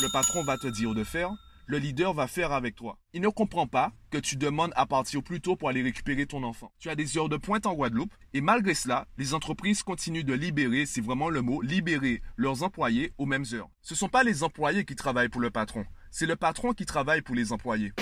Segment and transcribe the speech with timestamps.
[0.00, 1.32] Le patron va te dire de faire,
[1.66, 2.98] le leader va faire avec toi.
[3.14, 6.44] Il ne comprend pas que tu demandes à partir plus tôt pour aller récupérer ton
[6.44, 6.70] enfant.
[6.78, 10.34] Tu as des heures de pointe en Guadeloupe et malgré cela, les entreprises continuent de
[10.34, 13.70] libérer, c'est vraiment le mot, libérer leurs employés aux mêmes heures.
[13.82, 16.86] Ce ne sont pas les employés qui travaillent pour le patron, c'est le patron qui
[16.86, 17.92] travaille pour les employés.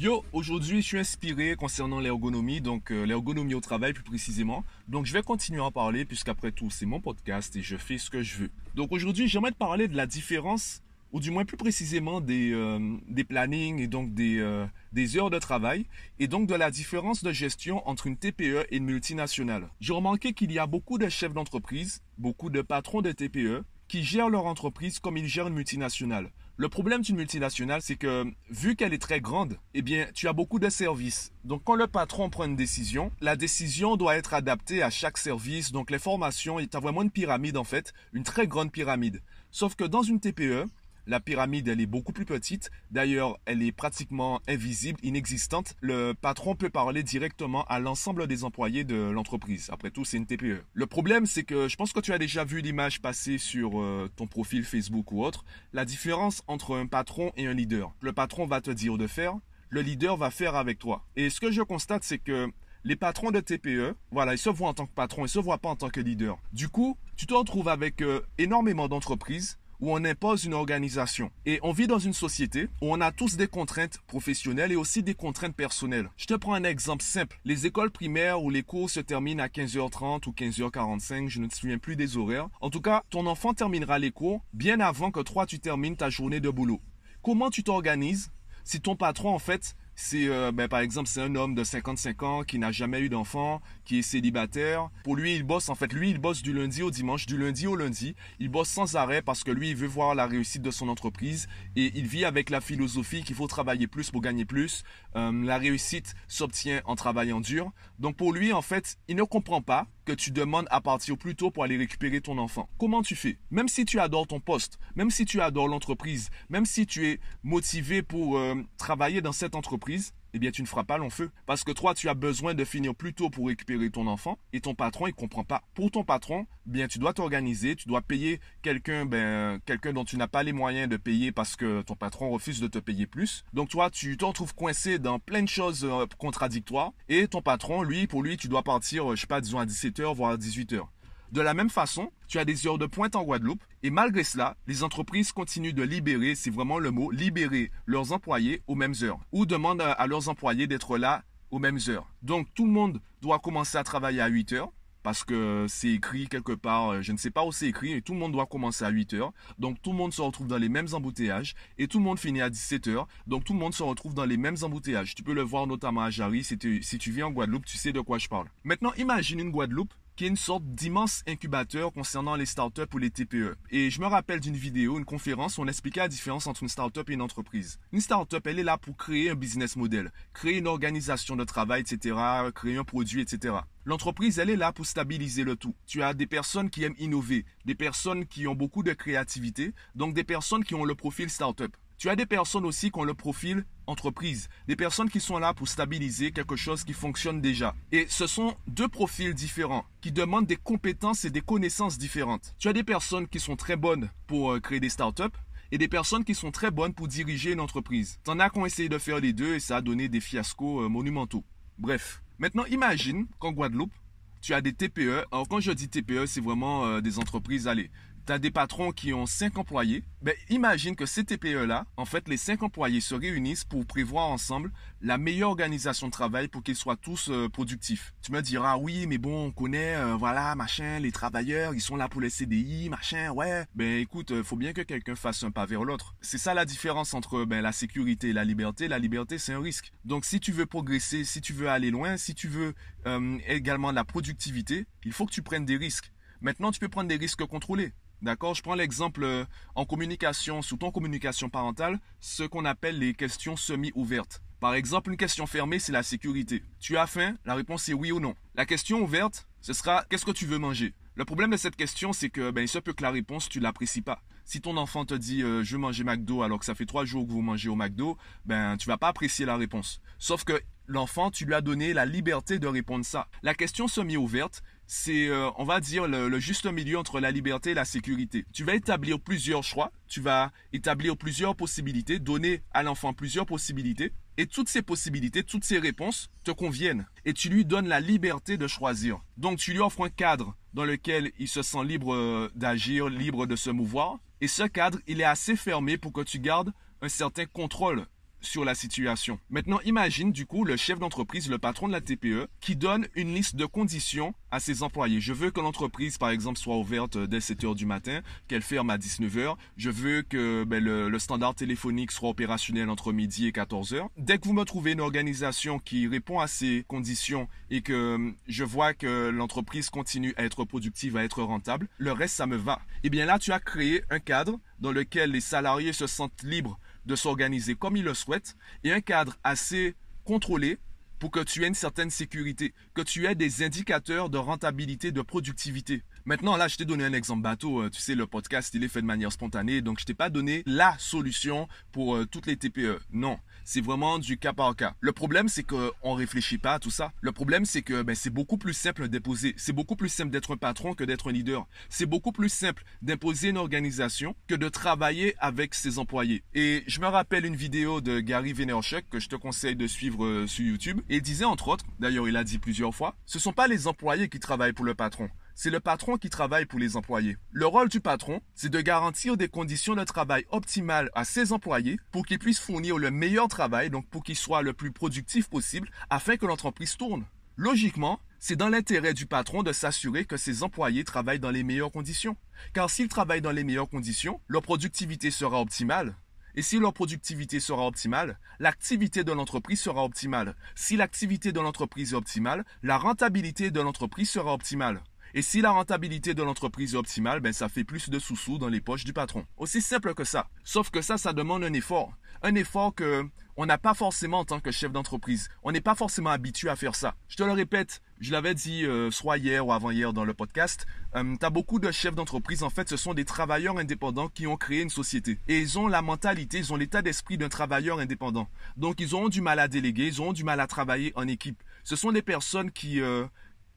[0.00, 4.64] Yo, aujourd'hui je suis inspiré concernant l'ergonomie, donc euh, l'ergonomie au travail plus précisément.
[4.86, 7.98] Donc je vais continuer à en parler puisqu'après tout c'est mon podcast et je fais
[7.98, 8.50] ce que je veux.
[8.76, 12.78] Donc aujourd'hui j'aimerais te parler de la différence, ou du moins plus précisément des, euh,
[13.08, 15.84] des plannings et donc des, euh, des heures de travail
[16.20, 19.68] et donc de la différence de gestion entre une TPE et une multinationale.
[19.80, 24.04] J'ai remarqué qu'il y a beaucoup de chefs d'entreprise, beaucoup de patrons de TPE qui
[24.04, 26.30] gèrent leur entreprise comme ils gèrent une multinationale.
[26.60, 30.32] Le problème d'une multinationale, c'est que vu qu'elle est très grande, eh bien, tu as
[30.32, 31.30] beaucoup de services.
[31.44, 35.70] Donc, quand le patron prend une décision, la décision doit être adaptée à chaque service.
[35.70, 39.22] Donc, les formations, tu as vraiment une pyramide en fait, une très grande pyramide.
[39.52, 40.64] Sauf que dans une TPE,
[41.08, 42.70] la pyramide, elle est beaucoup plus petite.
[42.90, 45.74] D'ailleurs, elle est pratiquement invisible, inexistante.
[45.80, 49.70] Le patron peut parler directement à l'ensemble des employés de l'entreprise.
[49.72, 50.62] Après tout, c'est une TPE.
[50.74, 54.10] Le problème, c'est que je pense que tu as déjà vu l'image passer sur euh,
[54.16, 55.46] ton profil Facebook ou autre.
[55.72, 57.94] La différence entre un patron et un leader.
[58.02, 59.34] Le patron va te dire de faire,
[59.70, 61.06] le leader va faire avec toi.
[61.16, 62.50] Et ce que je constate, c'est que
[62.84, 65.58] les patrons de TPE, voilà, ils se voient en tant que patron, ils se voient
[65.58, 66.38] pas en tant que leader.
[66.52, 71.30] Du coup, tu te retrouves avec euh, énormément d'entreprises où on impose une organisation.
[71.46, 75.02] Et on vit dans une société où on a tous des contraintes professionnelles et aussi
[75.02, 76.10] des contraintes personnelles.
[76.16, 77.40] Je te prends un exemple simple.
[77.44, 81.50] Les écoles primaires où les cours se terminent à 15h30 ou 15h45, je ne me
[81.50, 82.48] souviens plus des horaires.
[82.60, 86.10] En tout cas, ton enfant terminera les cours bien avant que toi tu termines ta
[86.10, 86.80] journée de boulot.
[87.22, 88.30] Comment tu t'organises
[88.64, 92.22] si ton patron en fait c'est euh, ben, par exemple c'est un homme de 55
[92.22, 94.90] ans qui n'a jamais eu d'enfant, qui est célibataire.
[95.02, 97.66] Pour lui, il bosse en fait, lui il bosse du lundi au dimanche, du lundi
[97.66, 98.14] au lundi.
[98.38, 101.48] Il bosse sans arrêt parce que lui il veut voir la réussite de son entreprise
[101.74, 104.84] et il vit avec la philosophie qu'il faut travailler plus pour gagner plus.
[105.16, 107.72] Euh, la réussite s'obtient en travaillant dur.
[107.98, 111.34] Donc pour lui en fait, il ne comprend pas que tu demandes à partir plus
[111.34, 112.68] tôt pour aller récupérer ton enfant.
[112.78, 113.38] Comment tu fais?
[113.50, 117.20] Même si tu adores ton poste, même si tu adores l'entreprise, même si tu es
[117.42, 121.30] motivé pour euh, travailler dans cette entreprise eh bien tu ne feras pas long feu.
[121.46, 124.60] Parce que toi, tu as besoin de finir plus tôt pour récupérer ton enfant et
[124.60, 125.62] ton patron, il comprend pas.
[125.74, 130.16] Pour ton patron, bien tu dois t'organiser, tu dois payer quelqu'un ben, quelqu'un dont tu
[130.16, 133.44] n'as pas les moyens de payer parce que ton patron refuse de te payer plus.
[133.52, 137.82] Donc toi, tu t'en trouves coincé dans plein de choses euh, contradictoires et ton patron,
[137.82, 140.36] lui, pour lui, tu dois partir, euh, je sais pas, disons à 17h, voire à
[140.36, 140.86] 18h.
[141.30, 144.56] De la même façon, tu as des heures de pointe en Guadeloupe et malgré cela,
[144.66, 149.20] les entreprises continuent de libérer, c'est vraiment le mot, libérer leurs employés aux mêmes heures
[149.32, 152.08] ou demandent à leurs employés d'être là aux mêmes heures.
[152.22, 154.72] Donc tout le monde doit commencer à travailler à 8 heures
[155.02, 158.02] parce que c'est écrit quelque part, euh, je ne sais pas où c'est écrit, et
[158.02, 159.32] tout le monde doit commencer à 8 heures.
[159.58, 162.42] Donc tout le monde se retrouve dans les mêmes embouteillages et tout le monde finit
[162.42, 163.08] à 17 heures.
[163.26, 165.14] Donc tout le monde se retrouve dans les mêmes embouteillages.
[165.14, 167.78] Tu peux le voir notamment à Jarry, si tu, si tu vis en Guadeloupe, tu
[167.78, 168.48] sais de quoi je parle.
[168.64, 173.08] Maintenant, imagine une Guadeloupe qui est une sorte d'immense incubateur concernant les startups ou les
[173.08, 173.54] TPE.
[173.70, 176.68] Et je me rappelle d'une vidéo, une conférence où on expliquait la différence entre une
[176.68, 177.78] startup et une entreprise.
[177.92, 181.82] Une startup, elle est là pour créer un business model, créer une organisation de travail,
[181.82, 182.16] etc.,
[182.52, 183.58] créer un produit, etc.
[183.84, 185.76] L'entreprise, elle est là pour stabiliser le tout.
[185.86, 190.14] Tu as des personnes qui aiment innover, des personnes qui ont beaucoup de créativité, donc
[190.14, 191.76] des personnes qui ont le profil startup.
[191.98, 195.52] Tu as des personnes aussi qui ont le profil entreprise, des personnes qui sont là
[195.52, 197.74] pour stabiliser quelque chose qui fonctionne déjà.
[197.90, 202.54] Et ce sont deux profils différents qui demandent des compétences et des connaissances différentes.
[202.60, 205.24] Tu as des personnes qui sont très bonnes pour euh, créer des startups
[205.72, 208.20] et des personnes qui sont très bonnes pour diriger une entreprise.
[208.22, 210.84] T'en as qui ont essayé de faire les deux et ça a donné des fiascos
[210.84, 211.44] euh, monumentaux.
[211.78, 213.92] Bref, maintenant imagine qu'en Guadeloupe,
[214.40, 215.24] tu as des TPE.
[215.32, 217.90] Alors quand je dis TPE, c'est vraiment euh, des entreprises, allez,
[218.28, 222.28] tu as des patrons qui ont 5 employés, ben, imagine que ces TPE-là, en fait,
[222.28, 226.76] les 5 employés se réunissent pour prévoir ensemble la meilleure organisation de travail pour qu'ils
[226.76, 228.12] soient tous euh, productifs.
[228.20, 231.96] Tu me diras, oui, mais bon, on connaît, euh, voilà, machin, les travailleurs, ils sont
[231.96, 233.64] là pour les CDI, machin, ouais.
[233.74, 236.14] Ben écoute, il faut bien que quelqu'un fasse un pas vers l'autre.
[236.20, 238.88] C'est ça la différence entre ben, la sécurité et la liberté.
[238.88, 239.90] La liberté, c'est un risque.
[240.04, 242.74] Donc si tu veux progresser, si tu veux aller loin, si tu veux
[243.06, 246.12] euh, également de la productivité, il faut que tu prennes des risques.
[246.42, 247.94] Maintenant, tu peux prendre des risques contrôlés.
[248.20, 248.54] D'accord?
[248.54, 249.44] Je prends l'exemple euh,
[249.74, 254.42] en communication, sous ton communication parentale, ce qu'on appelle les questions semi-ouvertes.
[254.60, 256.64] Par exemple, une question fermée, c'est la sécurité.
[256.80, 257.36] Tu as faim?
[257.44, 258.34] La réponse est oui ou non.
[258.56, 260.94] La question ouverte, ce sera qu'est-ce que tu veux manger?
[261.14, 263.60] Le problème de cette question, c'est que ben, il se peut que la réponse, tu
[263.60, 264.22] l'apprécies pas.
[264.44, 267.04] Si ton enfant te dit euh, je veux manger McDo alors que ça fait trois
[267.04, 268.16] jours que vous mangez au McDo,
[268.46, 270.00] ben tu vas pas apprécier la réponse.
[270.18, 273.28] Sauf que l'enfant, tu lui as donné la liberté de répondre ça.
[273.42, 277.74] La question semi-ouverte, c'est, euh, on va dire, le, juste milieu entre la liberté et
[277.74, 278.46] la sécurité.
[278.52, 284.12] Tu vas établir plusieurs choix, tu vas établir plusieurs possibilités, donner à l'enfant plusieurs possibilités,
[284.38, 287.06] et toutes ces possibilités, toutes ces réponses te conviennent.
[287.26, 289.20] Et tu lui donnes la liberté de choisir.
[289.36, 293.46] Donc tu lui offres un cadre dans lequel il se sent libre euh, d'agir, libre
[293.46, 294.18] de se mouvoir.
[294.40, 298.06] Et ce cadre, il est assez fermé pour que tu gardes un certain contrôle
[298.40, 299.38] sur la situation.
[299.50, 303.34] Maintenant, imagine du coup le chef d'entreprise, le patron de la TPE, qui donne une
[303.34, 305.20] liste de conditions à ses employés.
[305.20, 308.62] Je veux que l'entreprise, par exemple, soit ouverte euh, dès 7 heures du matin, qu'elle
[308.62, 309.58] ferme à 19 heures.
[309.76, 314.08] Je veux que ben, le, standard téléphonique soit opérationnel entre midi et 14 heures.
[314.16, 318.30] Dès que vous me trouvez une organisation qui répond à ces conditions et que euh,
[318.46, 322.56] je vois que l'entreprise continue à être productive, à être rentable, le reste, ça me
[322.56, 322.80] va.
[323.02, 326.42] Et eh bien là, tu as créé un cadre dans lequel les salariés se sentent
[326.42, 330.78] libres de s'organiser comme il le souhaite et un cadre assez contrôlé
[331.18, 335.22] pour que tu aies une certaine sécurité, que tu aies des indicateurs de rentabilité, de
[335.22, 336.02] productivité.
[336.24, 337.82] Maintenant, là, je t'ai donné un exemple bateau.
[337.82, 340.30] Euh, tu sais, le podcast, il est fait de manière spontanée, donc je t'ai pas
[340.30, 343.00] donné la solution pour euh, toutes les TPE.
[343.10, 344.94] Non c'est vraiment du cas par cas.
[344.98, 347.12] Le problème, c'est qu'on réfléchit pas à tout ça.
[347.20, 349.52] Le problème, c'est que ben, c'est beaucoup plus simple d'imposer.
[349.58, 351.66] C'est beaucoup plus simple d'être un patron que d'être un leader.
[351.90, 356.42] C'est beaucoup plus simple d'imposer une organisation que de travailler avec ses employés.
[356.54, 360.24] Et je me rappelle une vidéo de Gary Vaynerchuk que je te conseille de suivre
[360.24, 361.02] euh, sur YouTube.
[361.10, 363.86] Et il disait entre autres, d'ailleurs il a dit plusieurs fois, ce sont pas les
[363.86, 365.28] employés qui travaillent pour le patron
[365.60, 367.36] c'est le patron qui travaille pour les employés.
[367.50, 371.98] Le rôle du patron, c'est de garantir des conditions de travail optimales à ses employés
[372.12, 375.90] pour qu'ils puissent fournir le meilleur travail, donc pour qu'ils soient le plus productifs possible
[376.10, 377.24] afin que l'entreprise tourne.
[377.56, 381.90] Logiquement, c'est dans l'intérêt du patron de s'assurer que ses employés travaillent dans les meilleures
[381.90, 382.36] conditions.
[382.72, 386.14] Car s'ils travaillent dans les meilleures conditions, leur productivité sera optimale.
[386.54, 390.54] Et si leur productivité sera optimale, l'activité de l'entreprise sera optimale.
[390.76, 395.02] Si l'activité de l'entreprise est optimale, la rentabilité de l'entreprise sera optimale.
[395.34, 398.68] Et si la rentabilité de l'entreprise est optimale, ben ça fait plus de sous-sous dans
[398.68, 399.44] les poches du patron.
[399.56, 400.48] Aussi simple que ça.
[400.64, 402.12] Sauf que ça, ça demande un effort.
[402.42, 403.28] Un effort que
[403.60, 405.48] on n'a pas forcément en tant que chef d'entreprise.
[405.64, 407.16] On n'est pas forcément habitué à faire ça.
[407.28, 410.86] Je te le répète, je l'avais dit euh, soit hier ou avant-hier dans le podcast,
[411.16, 414.46] euh, tu as beaucoup de chefs d'entreprise, en fait, ce sont des travailleurs indépendants qui
[414.46, 415.40] ont créé une société.
[415.48, 418.48] Et ils ont la mentalité, ils ont l'état d'esprit d'un travailleur indépendant.
[418.76, 421.60] Donc, ils ont du mal à déléguer, ils ont du mal à travailler en équipe.
[421.82, 423.00] Ce sont des personnes qui...
[423.00, 423.26] Euh,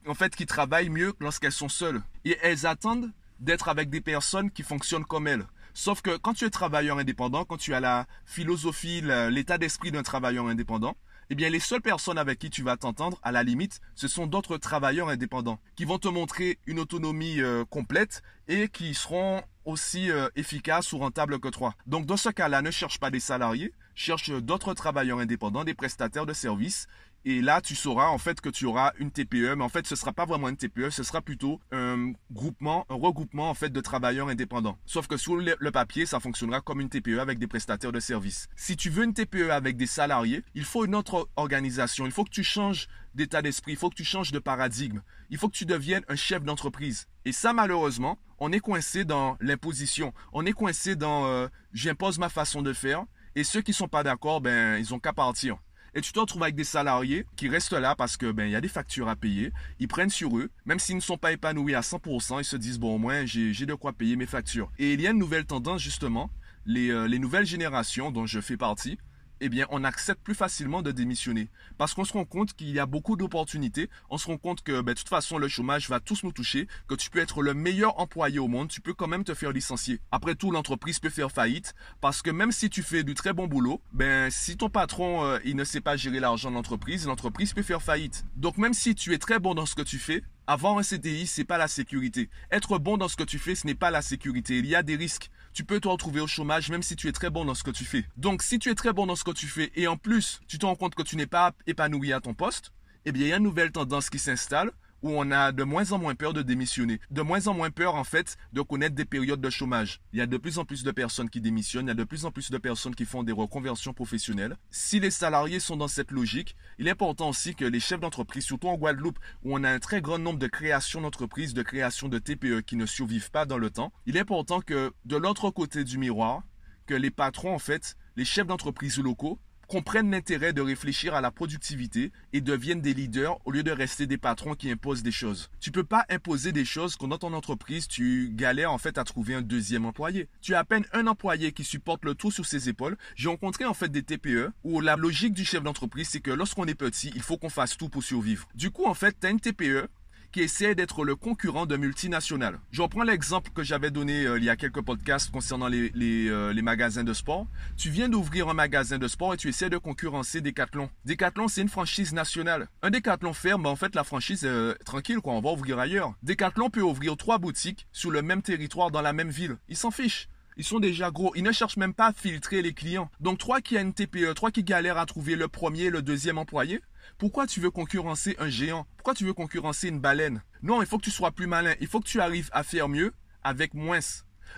[0.06, 2.02] en fait, qui travaillent mieux lorsqu'elles sont seules.
[2.24, 3.10] Et elles attendent
[3.40, 5.46] d'être avec des personnes qui fonctionnent comme elles.
[5.74, 10.02] Sauf que quand tu es travailleur indépendant, quand tu as la philosophie, l'état d'esprit d'un
[10.02, 10.96] travailleur indépendant,
[11.30, 14.26] eh bien, les seules personnes avec qui tu vas t'entendre, à la limite, ce sont
[14.26, 20.10] d'autres travailleurs indépendants qui vont te montrer une autonomie euh, complète et qui seront aussi
[20.10, 21.74] euh, efficaces ou rentables que toi.
[21.86, 26.26] Donc, dans ce cas-là, ne cherche pas des salariés, cherche d'autres travailleurs indépendants, des prestataires
[26.26, 26.86] de services
[27.24, 29.94] et là, tu sauras en fait que tu auras une TPE, mais en fait, ce
[29.94, 33.80] sera pas vraiment une TPE, ce sera plutôt un groupement, un regroupement en fait de
[33.80, 34.76] travailleurs indépendants.
[34.86, 38.48] Sauf que sur le papier, ça fonctionnera comme une TPE avec des prestataires de services.
[38.56, 42.06] Si tu veux une TPE avec des salariés, il faut une autre organisation.
[42.06, 45.02] Il faut que tu changes d'état d'esprit, il faut que tu changes de paradigme.
[45.30, 47.06] Il faut que tu deviennes un chef d'entreprise.
[47.24, 50.12] Et ça, malheureusement, on est coincé dans l'imposition.
[50.32, 53.04] On est coincé dans euh, j'impose ma façon de faire.
[53.36, 55.58] Et ceux qui sont pas d'accord, ben, ils ont qu'à partir
[55.94, 58.56] et tu te retrouves avec des salariés qui restent là parce que ben il y
[58.56, 61.74] a des factures à payer, ils prennent sur eux, même s'ils ne sont pas épanouis
[61.74, 64.70] à 100%, ils se disent bon au moins j'ai de quoi payer mes factures.
[64.78, 66.30] Et il y a une nouvelle tendance justement,
[66.66, 68.98] les, euh, les nouvelles générations dont je fais partie,
[69.44, 71.48] eh bien, on accepte plus facilement de démissionner.
[71.76, 73.90] Parce qu'on se rend compte qu'il y a beaucoup d'opportunités.
[74.08, 76.68] On se rend compte que, ben, de toute façon, le chômage va tous nous toucher,
[76.86, 79.50] que tu peux être le meilleur employé au monde, tu peux quand même te faire
[79.50, 80.00] licencier.
[80.12, 83.48] Après tout, l'entreprise peut faire faillite, parce que même si tu fais du très bon
[83.48, 87.62] boulot, ben, si ton patron, euh, ne sait pas gérer l'argent de l'entreprise, l'entreprise peut
[87.62, 88.24] faire faillite.
[88.36, 91.26] Donc, même si tu es très bon dans ce que tu fais, avoir un CDI,
[91.26, 92.28] c'est pas la sécurité.
[92.50, 94.58] Être bon dans ce que tu fais, ce n'est pas la sécurité.
[94.58, 97.12] Il y a des risques tu peux te retrouver au chômage même si tu es
[97.12, 98.04] très bon dans ce que tu fais.
[98.16, 100.58] Donc si tu es très bon dans ce que tu fais et en plus tu
[100.58, 102.72] te rends compte que tu n'es pas épanoui à ton poste,
[103.04, 104.70] eh bien il y a une nouvelle tendance qui s'installe
[105.02, 107.94] où on a de moins en moins peur de démissionner, de moins en moins peur
[107.94, 110.00] en fait de connaître des périodes de chômage.
[110.12, 112.04] Il y a de plus en plus de personnes qui démissionnent, il y a de
[112.04, 114.56] plus en plus de personnes qui font des reconversions professionnelles.
[114.70, 118.44] Si les salariés sont dans cette logique, il est important aussi que les chefs d'entreprise,
[118.44, 122.08] surtout en Guadeloupe où on a un très grand nombre de créations d'entreprises, de créations
[122.08, 125.50] de TPE qui ne survivent pas dans le temps, il est important que de l'autre
[125.50, 126.42] côté du miroir,
[126.86, 131.30] que les patrons en fait, les chefs d'entreprise locaux comprennent l'intérêt de réfléchir à la
[131.30, 135.50] productivité et deviennent des leaders au lieu de rester des patrons qui imposent des choses.
[135.60, 139.04] Tu peux pas imposer des choses quand dans ton entreprise, tu galères en fait à
[139.04, 140.28] trouver un deuxième employé.
[140.40, 142.96] Tu as à peine un employé qui supporte le tout sur ses épaules.
[143.16, 146.66] J'ai rencontré en fait des TPE où la logique du chef d'entreprise, c'est que lorsqu'on
[146.66, 148.48] est petit, il faut qu'on fasse tout pour survivre.
[148.54, 149.88] Du coup, en fait, tu as une TPE
[150.32, 152.58] qui essaie d'être le concurrent de multinationales.
[152.70, 156.62] Je reprends l'exemple que j'avais donné euh, il y a quelques podcasts concernant euh, les
[156.62, 157.46] magasins de sport.
[157.76, 160.88] Tu viens d'ouvrir un magasin de sport et tu essaies de concurrencer Decathlon.
[161.04, 162.68] Decathlon, c'est une franchise nationale.
[162.82, 165.34] Un Decathlon ferme, ben, en fait, la franchise est tranquille, quoi.
[165.34, 166.14] On va ouvrir ailleurs.
[166.22, 169.56] Decathlon peut ouvrir trois boutiques sur le même territoire dans la même ville.
[169.68, 170.28] Ils s'en fichent.
[170.56, 171.32] Ils sont déjà gros.
[171.34, 173.10] Ils ne cherchent même pas à filtrer les clients.
[173.20, 176.38] Donc, toi qui as une TPE, toi qui galères à trouver le premier, le deuxième
[176.38, 176.80] employé,
[177.18, 178.86] pourquoi tu veux concurrencer un géant?
[178.96, 180.42] Pourquoi tu veux concurrencer une baleine?
[180.62, 181.74] Non, il faut que tu sois plus malin.
[181.80, 184.00] Il faut que tu arrives à faire mieux avec moins.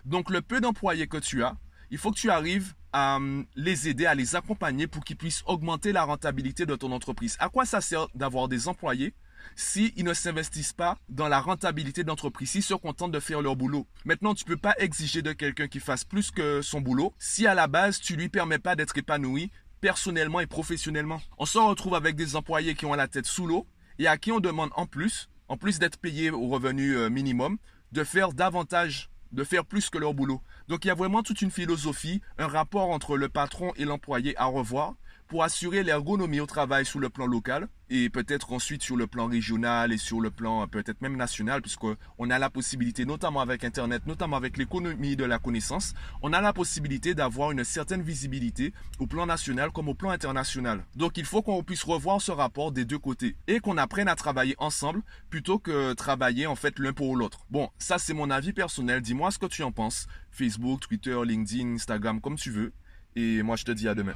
[0.04, 1.56] Donc, le peu d'employés que tu as,
[1.90, 5.42] il faut que tu arrives à hum, les aider, à les accompagner pour qu'ils puissent
[5.46, 7.36] augmenter la rentabilité de ton entreprise.
[7.40, 9.14] À quoi ça sert d'avoir des employés
[9.56, 13.56] s'ils ne s'investissent pas dans la rentabilité de l'entreprise, s'ils se contentent de faire leur
[13.56, 13.86] boulot?
[14.04, 17.46] Maintenant, tu ne peux pas exiger de quelqu'un qui fasse plus que son boulot si
[17.46, 19.50] à la base, tu lui permets pas d'être épanoui
[19.84, 21.20] personnellement et professionnellement.
[21.36, 23.66] On se retrouve avec des employés qui ont la tête sous l'eau
[23.98, 27.58] et à qui on demande en plus, en plus d'être payés au revenu euh, minimum,
[27.92, 30.40] de faire davantage, de faire plus que leur boulot.
[30.68, 34.34] Donc il y a vraiment toute une philosophie, un rapport entre le patron et l'employé
[34.38, 34.94] à revoir
[35.26, 39.26] pour assurer l'ergonomie au travail sur le plan local et peut-être ensuite sur le plan
[39.26, 44.06] régional et sur le plan peut-être même national puisqu'on a la possibilité, notamment avec Internet,
[44.06, 49.06] notamment avec l'économie de la connaissance, on a la possibilité d'avoir une certaine visibilité au
[49.06, 50.84] plan national comme au plan international.
[50.94, 54.16] Donc il faut qu'on puisse revoir ce rapport des deux côtés et qu'on apprenne à
[54.16, 57.46] travailler ensemble plutôt que travailler en fait l'un pour l'autre.
[57.50, 60.06] Bon, ça c'est mon avis personnel, dis-moi ce que tu en penses.
[60.30, 62.72] Facebook, Twitter, LinkedIn, Instagram, comme tu veux.
[63.16, 64.14] Et moi je te dis à demain.